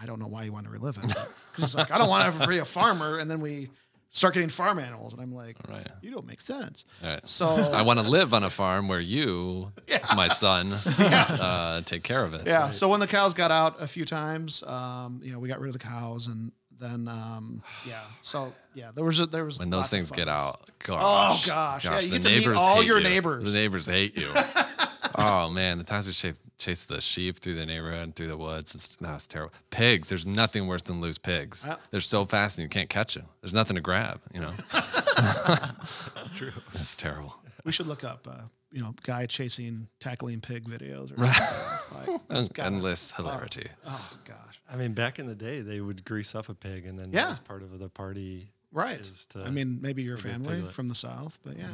[0.00, 1.02] I don't know why he wanted to relive it.
[1.02, 1.26] Because
[1.56, 3.18] he's like, I don't want to ever be a farmer.
[3.18, 3.68] And then we
[4.08, 5.86] start getting farm animals, and I'm like, Right.
[6.00, 6.84] you don't make sense.
[7.02, 7.28] All right.
[7.28, 9.70] So I want to live on a farm where you,
[10.16, 12.46] my son, uh, take care of it.
[12.46, 12.70] Yeah.
[12.70, 15.68] So when the cows got out a few times, um, you know, we got rid
[15.68, 18.02] of the cows, and then um, yeah.
[18.20, 21.84] So yeah, there was a, there was When those things get out, gosh, Oh, gosh.
[21.84, 23.04] Yeah, you the get to meet neighbors all your you.
[23.04, 23.44] neighbors.
[23.44, 24.30] The neighbors hate you.
[25.16, 28.36] oh man, the times we chase, chase the sheep through the neighborhood and through the
[28.36, 29.52] woods, it's, no, it's terrible.
[29.70, 31.66] Pigs, there's nothing worse than loose pigs.
[31.90, 33.26] They're so fast and you can't catch them.
[33.40, 34.20] There's nothing to grab.
[34.32, 34.52] You know.
[34.72, 36.52] That's true.
[36.74, 37.34] That's terrible.
[37.64, 42.12] We should look up, uh, you know, guy chasing tackling pig videos or something.
[42.14, 43.68] Like, that's En- gotta- Endless hilarity.
[43.86, 44.60] Oh gosh.
[44.70, 47.24] I mean, back in the day, they would grease up a pig, and then Yeah.
[47.24, 48.48] that was part of the party.
[48.72, 49.00] Right.
[49.00, 51.66] Is to, I mean, maybe your family from the south, but yeah.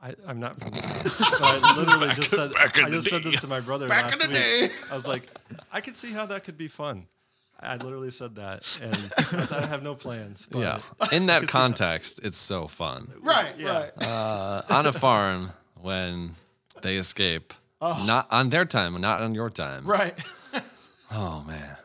[0.00, 2.96] I, I'm not from the South, so I literally just said back in I the
[2.98, 4.70] just said this to my brother Back last in the week.
[4.70, 4.70] day.
[4.90, 5.30] I was like,
[5.72, 7.06] I could see how that could be fun.
[7.58, 9.12] I literally said that, and
[9.50, 10.46] I I have no plans.
[10.50, 10.78] But Yeah.
[11.12, 13.10] In that context, it's so fun.
[13.22, 13.54] Right.
[13.58, 13.88] Yeah.
[13.96, 14.02] Right.
[14.06, 15.50] Uh, on a farm
[15.84, 16.34] when
[16.82, 19.84] they escape, not on their time, not on your time.
[19.86, 20.18] Right.
[21.10, 21.76] Oh man.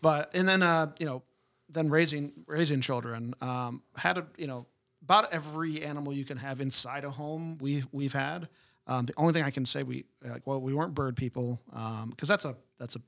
[0.00, 1.22] but and then uh you know
[1.68, 4.64] then raising raising children um had a you know
[5.02, 8.48] about every animal you can have inside a home we we've had
[8.86, 12.08] um the only thing i can say we like well we weren't bird people um
[12.10, 13.00] because that's a that's a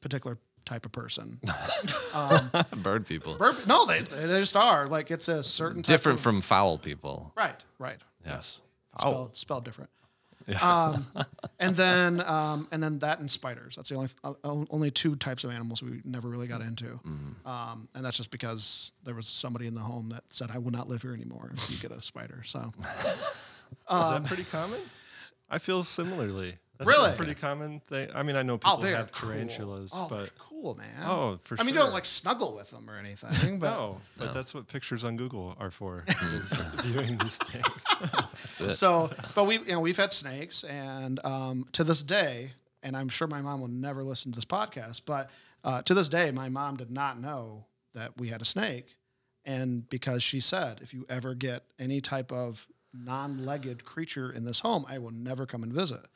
[0.00, 1.38] particular type of person
[2.14, 2.50] um
[2.82, 3.36] Bird people.
[3.36, 6.78] bird no they they just are like it's a certain type Different of- from foul
[6.78, 7.32] people.
[7.36, 8.58] right right Yes.
[9.00, 9.90] Spelled, spelled different.
[10.62, 11.06] Um,
[11.58, 13.76] and then um, and then that and spiders.
[13.76, 14.32] That's the only uh,
[14.70, 16.98] only two types of animals we never really got into.
[17.44, 20.70] Um, and that's just because there was somebody in the home that said, "I will
[20.70, 23.24] not live here anymore if you get a spider." So is
[23.88, 24.80] Um, that pretty common?
[25.50, 26.56] I feel similarly.
[26.78, 27.10] That's Really?
[27.10, 28.08] a pretty common thing.
[28.14, 29.30] I mean, I know oh, people they're have cool.
[29.30, 31.04] tarantulas, Oh, they're but cool, man.
[31.04, 31.80] oh, for I mean, sure.
[31.80, 35.16] you don't like snuggle with them or anything, but no, but that's what pictures on
[35.16, 36.04] Google are for.
[36.08, 36.52] is
[36.84, 37.84] viewing these things.
[38.00, 38.74] That's it.
[38.74, 42.52] so but we you know we've had snakes and um, to this day
[42.84, 45.30] and i'm sure my mom will never listen to this podcast but
[45.64, 47.64] uh, to this day my mom did not know
[47.94, 48.86] that we had a snake
[49.44, 54.60] and because she said if you ever get any type of non-legged creature in this
[54.60, 56.06] home i will never come and visit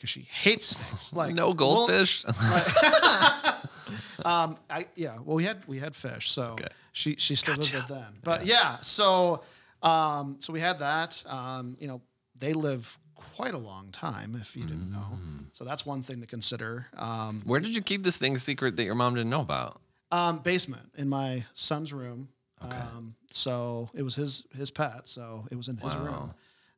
[0.00, 2.24] because she hates snakes like no we'll- goldfish.
[4.24, 5.16] um, I yeah.
[5.24, 6.68] Well, we had we had fish, so Okay.
[6.92, 8.18] she she still visited then.
[8.24, 9.42] But yeah, so
[9.82, 11.22] um, so we had that.
[11.26, 12.00] Um, you know,
[12.38, 15.18] they live quite a long time, if you didn't know.
[15.52, 16.86] So that's one thing to consider.
[16.96, 19.80] Um, Where did you keep this thing secret that your mom didn't know about?
[20.12, 22.28] um, basement in my son's room.
[22.62, 26.04] Um, so it was his his pet, so it was in his Wow.
[26.04, 26.34] room,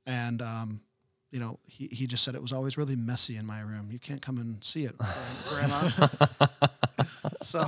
[0.07, 0.81] and um,
[1.33, 3.89] you know, he, he just said it was always really messy in my room.
[3.91, 4.95] You can't come and see it,
[5.49, 5.89] Grandma.
[7.43, 7.67] so,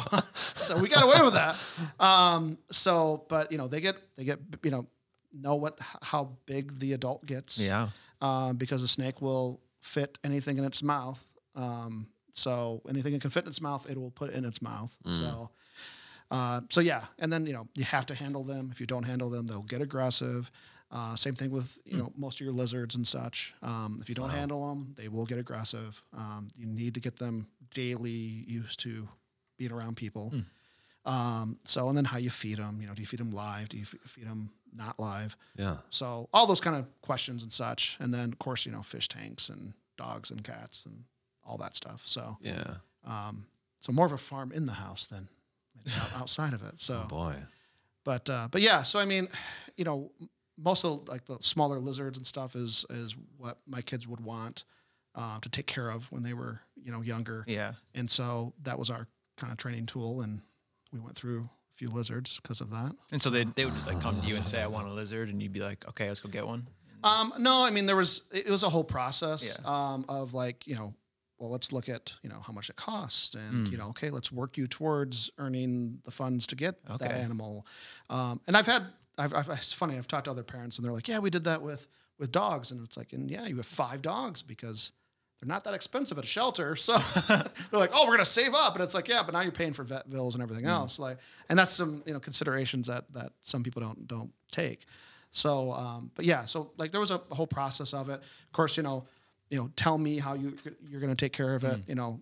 [0.55, 1.57] so we got away with that.
[1.99, 4.87] Um, so, but you know, they get they get you know
[5.33, 7.59] know what how big the adult gets.
[7.59, 7.89] Yeah.
[8.21, 11.27] Um, because a snake will fit anything in its mouth.
[11.57, 14.95] Um, so anything it can fit in its mouth, it will put in its mouth.
[15.07, 15.51] So,
[16.31, 18.69] uh, so yeah, and then you know you have to handle them.
[18.73, 20.51] If you don't handle them, they'll get aggressive.
[20.95, 23.53] Uh, same thing with you know most of your lizards and such.
[23.63, 26.01] Um, if you don't handle them, they will get aggressive.
[26.17, 29.09] Um, you need to get them daily used to
[29.59, 30.33] being around people.
[31.05, 32.79] Um, so and then how you feed them.
[32.81, 33.69] You know, do you feed them live?
[33.69, 35.37] Do you f- feed them not live?
[35.57, 35.79] Yeah.
[35.91, 39.09] So all those kind of questions and such, and then of course you know fish
[39.09, 41.05] tanks and dogs and cats and
[41.45, 42.03] all that stuff.
[42.07, 42.75] So Yeah.
[43.05, 43.47] um,
[43.81, 45.29] so more of a farm in the house than
[46.17, 46.81] outside of it.
[46.81, 47.37] So Oh boy.
[48.05, 49.29] but uh, but yeah, so I mean,
[49.77, 50.11] you know,
[50.57, 54.65] most of like the smaller lizards and stuff is is what my kids would want
[55.15, 57.73] uh, to take care of when they were you know younger, Yeah.
[57.95, 60.43] and so that was our kind of training tool, and
[60.93, 62.93] we went through a few lizards because of that.
[63.11, 64.93] And so they, they would just like come to you and say, I want a
[64.93, 65.29] lizard.
[65.29, 66.69] And you'd be like, okay, let's go get one.
[67.03, 69.65] Um, no, I mean there was it was a whole process Yeah.
[69.95, 70.95] um, of like you know,
[71.39, 73.73] well let's look at you know how much it costs and Mm.
[73.73, 77.67] you know okay let's work you towards earning the funds to get that animal.
[78.09, 78.85] Um, and I've had
[79.19, 81.45] I've, I've it's funny I've talked to other parents and they're like yeah we did
[81.45, 84.93] that with with dogs and it's like and yeah you have five dogs because
[85.41, 86.97] they're not that expensive at a shelter so
[87.29, 89.73] they're like oh we're gonna save up and it's like yeah but now you're paying
[89.73, 93.33] for vet bills and everything else like and that's some you know considerations that that
[93.43, 94.87] some people don't don't take.
[95.33, 98.21] So, um, but yeah, so like there was a whole process of it.
[98.21, 99.05] Of course, you know,
[99.51, 100.55] you know, tell me how you
[100.89, 101.81] you're going to take care of it.
[101.89, 102.21] You know,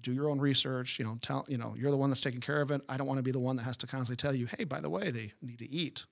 [0.00, 0.98] do your own research.
[0.98, 2.80] You know, tell you know you're the one that's taking care of it.
[2.88, 4.80] I don't want to be the one that has to constantly tell you, hey, by
[4.80, 6.06] the way, they need to eat.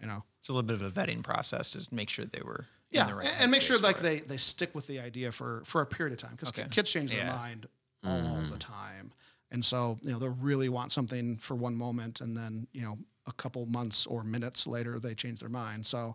[0.00, 2.66] You know, It's a little bit of a vetting process to make sure they were
[2.90, 4.02] in yeah, the right and, and make sure like it.
[4.02, 6.66] they they stick with the idea for for a period of time because Okay.
[6.70, 7.32] kids change their Yeah.
[7.32, 7.66] mind
[8.04, 9.12] all the time,
[9.50, 12.98] and so you know they'll really want something for one moment, and then you know
[13.26, 15.86] a couple months or minutes later they change their mind.
[15.86, 16.14] So,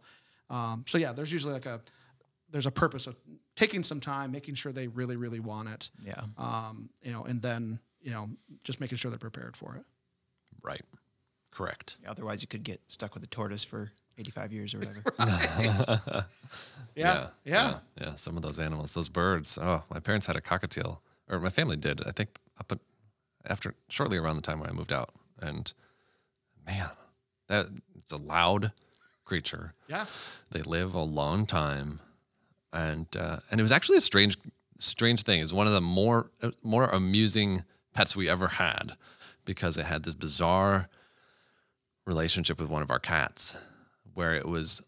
[0.51, 1.81] um, so yeah, there's usually like a
[2.51, 3.15] there's a purpose of
[3.55, 6.21] taking some time, making sure they really really want it, Yeah.
[6.37, 8.27] um, you know, and then you know
[8.63, 9.85] just making sure they're prepared for it.
[10.61, 10.81] Right.
[11.59, 11.97] Correct.
[12.07, 15.03] Otherwise, you could get stuck with a tortoise for 85 years or whatever.
[16.95, 18.15] Yeah, yeah, yeah, yeah.
[18.15, 19.57] Some of those animals, those birds.
[19.61, 22.01] Oh, my parents had a cockatiel, or my family did.
[22.07, 22.79] I think up at,
[23.45, 25.09] after shortly around the time when I moved out,
[25.41, 25.71] and
[26.65, 26.89] man,
[27.47, 27.67] that
[27.97, 28.71] it's a loud
[29.25, 29.73] creature.
[29.87, 30.05] yeah.
[30.51, 31.99] They live a long time,
[32.71, 34.37] and uh, and it was actually a strange
[34.77, 35.39] strange thing.
[35.39, 38.93] It was one of the more uh, more amusing pets we ever had
[39.43, 40.87] because it had this bizarre
[42.13, 43.55] relationship with one of our cats,
[44.15, 44.81] where it was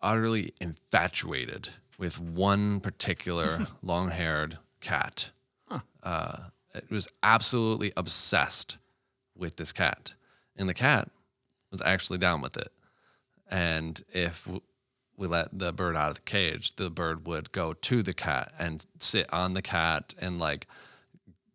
[0.00, 5.30] utterly infatuated with one particular long-haired cat.
[6.02, 6.38] Uh,
[6.74, 8.78] it was absolutely obsessed
[9.36, 10.14] with this cat,
[10.56, 11.10] and the cat
[11.70, 12.68] was actually down with it.
[13.50, 14.48] And if
[15.18, 18.52] we let the bird out of the cage, the bird would go to the cat
[18.58, 20.66] and sit on the cat and like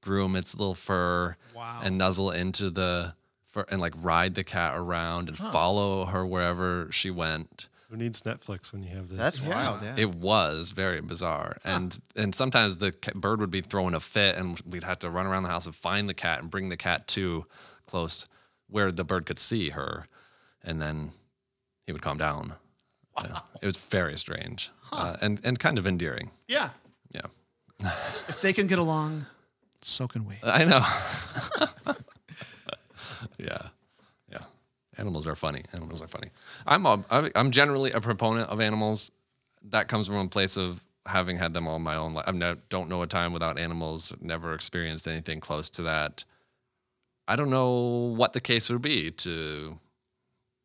[0.01, 1.79] groom its little fur Wow.
[1.83, 3.15] and nuzzle into the
[3.55, 7.67] fur and like ride the cat around and follow her wherever she went.
[7.89, 9.17] Who needs Netflix when you have this?
[9.17, 9.49] That's Yeah.
[9.49, 9.81] wild.
[9.83, 9.95] Yeah.
[9.97, 14.35] It was very bizarre, and and sometimes the ca- bird would be throwing a fit,
[14.35, 16.77] and we'd have to run around the house and find the cat and bring the
[16.77, 17.45] cat to
[17.87, 18.27] close
[18.67, 20.05] where the bird could see her,
[20.63, 21.11] and then
[21.85, 22.55] he would calm down.
[23.21, 23.39] Yeah.
[23.61, 26.31] It was very strange uh, and and kind of endearing.
[26.47, 26.71] yeah.
[27.11, 27.91] Yeah,
[28.27, 29.25] If they can get along,
[29.81, 30.35] so can we.
[30.43, 31.95] I know.
[33.37, 33.61] yeah,
[34.31, 34.41] yeah.
[34.97, 35.63] Animals are funny.
[35.73, 36.29] Animals are funny.
[36.65, 39.11] I'm a, I'm- generally a proponent of animals.
[39.69, 42.25] That comes from a place of having had them all my own life.
[42.27, 44.13] I ne- don't know a time without animals.
[44.21, 46.23] Never experienced anything close to that.
[47.27, 49.75] I don't know what the case would be to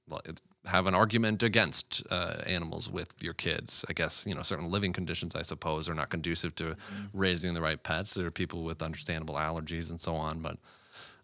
[0.09, 0.21] well,
[0.67, 3.85] have an argument against uh, animals with your kids.
[3.89, 6.77] I guess you know certain living conditions, I suppose, are not conducive to
[7.15, 8.15] raising the right pets.
[8.15, 10.59] There are people with understandable allergies and so on, but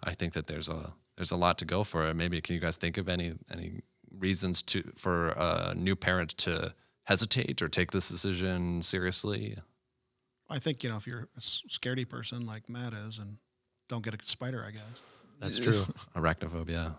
[0.05, 2.13] I think that there's a there's a lot to go for.
[2.15, 3.81] Maybe can you guys think of any any
[4.19, 9.57] reasons to for a new parent to hesitate or take this decision seriously?
[10.49, 13.39] I think you know if you're a scaredy person like Matt is, and
[13.89, 15.03] don't get a spider, I guess.
[15.41, 15.85] That's true.
[16.17, 16.95] Arachnophobia.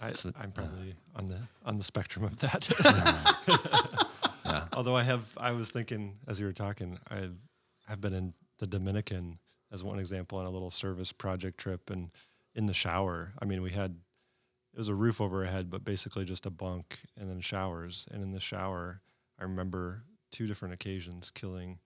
[0.00, 2.68] I, I'm uh, probably on the on the spectrum of that.
[4.44, 4.66] Yeah.
[4.74, 7.30] Although I have, I was thinking as you were talking, I
[7.86, 9.38] have been in the Dominican
[9.72, 12.10] as one example on a little service project trip, and
[12.54, 13.32] in the shower.
[13.40, 13.96] I mean, we had
[14.72, 18.06] it was a roof over our head, but basically just a bunk and then showers.
[18.10, 19.02] And in the shower,
[19.38, 20.02] I remember
[20.32, 21.78] two different occasions killing.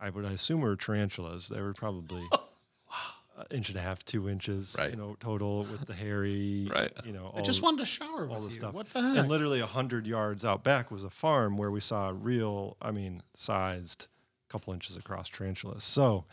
[0.00, 1.48] I would assume were tarantulas.
[1.48, 2.26] They were probably
[3.36, 4.90] an inch and a half, two inches, Right.
[4.90, 6.92] you know, total with the hairy, Right.
[7.04, 8.60] You know, I just all- wanted to shower with all with the you.
[8.60, 8.74] stuff.
[8.74, 9.16] What the heck?
[9.18, 12.76] And literally a hundred yards out back was a farm where we saw a real,
[12.80, 14.06] I mean, sized,
[14.48, 15.84] couple inches across tarantulas.
[15.84, 16.24] So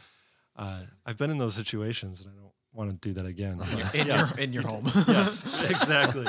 [0.56, 3.60] uh, I've been in those situations, and I don't want to do that again.
[3.94, 4.86] In yeah, your in your home.
[5.08, 6.26] yes, exactly.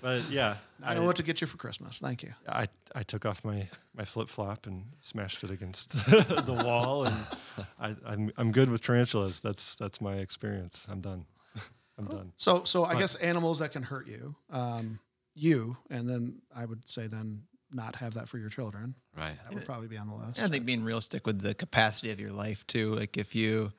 [0.00, 1.98] But yeah, I know what to get you for Christmas.
[1.98, 2.32] Thank you.
[2.48, 7.16] I, I took off my, my flip flop and smashed it against the wall, and
[7.78, 9.40] I, I'm I'm good with tarantulas.
[9.40, 10.86] That's that's my experience.
[10.90, 11.26] I'm done.
[11.98, 12.32] I'm done.
[12.36, 14.98] So, so I But- guess animals that can hurt you, um,
[15.34, 18.94] you, and then I would say then not have that for your children.
[19.16, 19.36] Right.
[19.44, 20.42] That would probably be on the list.
[20.42, 22.94] I think being realistic with the capacity of your life too.
[22.94, 23.72] Like if you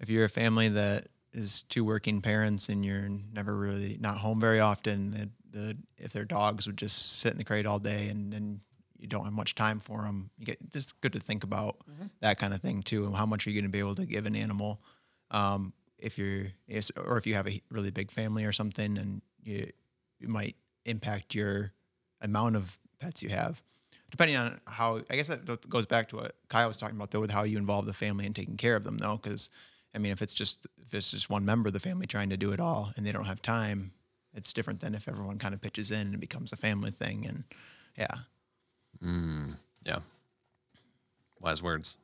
[0.00, 4.40] if you're a family that is two working parents and you're never really not home
[4.40, 8.08] very often, the, the if their dogs would just sit in the crate all day
[8.08, 8.60] and then
[8.98, 11.76] you don't have much time for them, you get just good to think about
[12.20, 13.04] that kind of thing too.
[13.04, 14.80] And how much are you going to be able to give an animal?
[15.30, 16.46] Um, if you're
[16.96, 19.70] or if you have a really big family or something, and you
[20.18, 21.72] you might impact your
[22.20, 23.62] amount of pets you have
[24.10, 27.20] depending on how i guess that goes back to what kyle was talking about though
[27.20, 29.50] with how you involve the family and taking care of them though because
[29.96, 32.36] i mean if it's just if it's just one member of the family trying to
[32.36, 33.90] do it all and they don't have time
[34.34, 37.26] it's different than if everyone kind of pitches in and it becomes a family thing
[37.26, 37.42] and
[37.96, 38.18] yeah
[39.04, 40.00] Mm, yeah.
[41.40, 41.96] Wise words.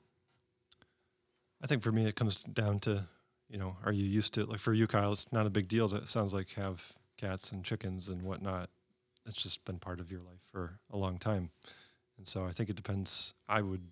[1.62, 3.04] I think for me, it comes down to,
[3.48, 5.12] you know, are you used to like for you, Kyle?
[5.12, 8.68] It's not a big deal to it sounds like have cats and chickens and whatnot.
[9.26, 11.50] It's just been part of your life for a long time,
[12.18, 13.34] and so I think it depends.
[13.48, 13.82] I would,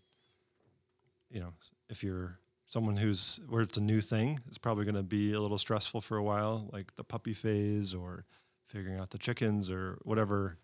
[1.31, 1.53] you know,
[1.89, 2.39] if you're
[2.71, 6.01] someone who's where it's a new thing, it's probably going to be a little stressful
[6.01, 8.25] for a while, like the puppy phase or
[8.69, 10.57] figuring out the chickens or whatever.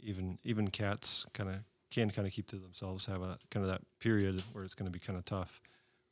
[0.00, 1.56] Even even cats kind of
[1.90, 4.86] can kind of keep to themselves, have a kind of that period where it's going
[4.86, 5.60] to be kind of tough.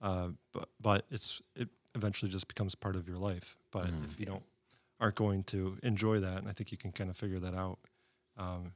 [0.02, 3.56] Uh, but but it's it eventually just becomes part of your life.
[3.70, 4.42] But if you don't
[4.98, 7.78] aren't going to enjoy that, and I think you can kind of figure that out
[8.36, 8.72] um,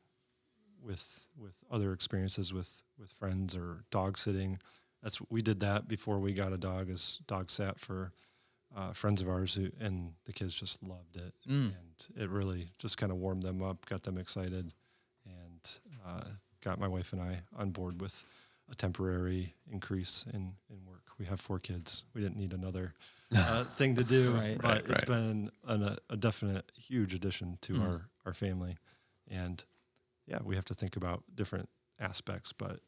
[0.80, 4.60] with with other experiences with with friends or dog sitting.
[5.02, 6.90] That's we did that before we got a dog.
[6.90, 8.12] As dog sat for
[8.76, 11.72] uh, friends of ours, who, and the kids just loved it, Mm.
[11.78, 14.72] and it really just kind of warmed them up, got them excited,
[15.24, 15.70] and
[16.06, 16.24] uh,
[16.62, 18.24] got my wife and I on board with
[18.70, 21.04] a temporary increase in, in work.
[21.18, 22.04] We have four kids.
[22.14, 22.92] We didn't need another
[23.34, 24.58] uh, thing to do, Right.
[24.60, 25.06] but Right, it's right.
[25.06, 27.80] been an, a, definite huge addition to Mm.
[27.80, 28.76] our, our family.
[29.30, 29.64] And
[30.26, 32.80] yeah, we have to think about different aspects, but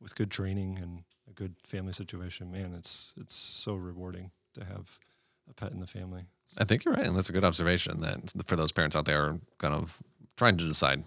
[0.00, 4.98] with good training and a good family situation, man, it's it's so rewarding to have
[5.48, 6.26] a pet in the family.
[6.56, 8.00] I think you're right, and that's a good observation.
[8.00, 9.98] That for those parents out there, kind of
[10.36, 11.04] trying to decide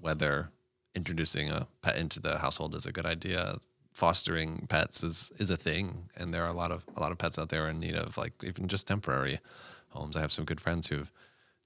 [0.00, 0.50] whether
[0.94, 3.58] introducing a pet into the household is a good idea.
[3.92, 7.18] Fostering pets is is a thing, and there are a lot of a lot of
[7.18, 9.40] pets out there in need of like even just temporary
[9.90, 10.16] homes.
[10.16, 11.10] I have some good friends who've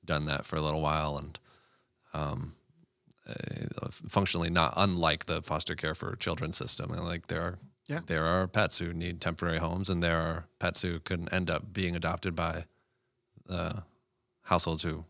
[0.05, 1.39] done that for a little while, and
[2.15, 2.55] um,
[3.29, 6.91] uh, functionally not unlike the foster care for children system.
[6.93, 7.59] And like there are
[7.89, 8.01] Yeah.
[8.07, 11.73] there are pets who need temporary homes, and there are pets who can end up
[11.73, 12.65] being adopted by
[13.49, 13.81] uh,
[14.43, 15.05] households who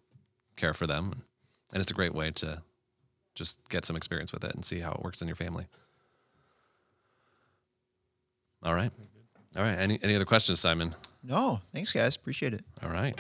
[0.57, 1.23] care for them,
[1.73, 2.63] and it's a great way to
[3.35, 5.67] just get some experience with it and see how it works in your family.
[8.63, 8.93] All right,
[9.57, 9.79] all right.
[9.79, 10.95] Any any other questions, Simon?
[11.25, 13.17] no thanks guys appreciate it All right.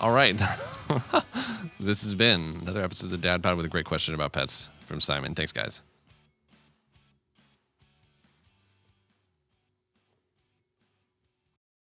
[0.00, 0.40] All right.
[1.80, 4.68] this has been another episode of the Dad Pod with a great question about pets
[4.86, 5.34] from Simon.
[5.34, 5.82] Thanks, guys.